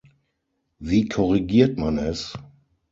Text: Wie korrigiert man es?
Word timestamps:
Wie 0.79 1.05
korrigiert 1.07 1.77
man 1.77 1.99
es? 1.99 2.33